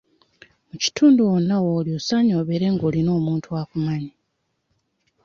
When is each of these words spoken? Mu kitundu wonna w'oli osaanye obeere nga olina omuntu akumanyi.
Mu 0.69 0.75
kitundu 0.83 1.19
wonna 1.29 1.55
w'oli 1.63 1.89
osaanye 1.99 2.33
obeere 2.41 2.67
nga 2.73 2.83
olina 2.89 3.11
omuntu 3.19 3.47
akumanyi. 3.61 4.11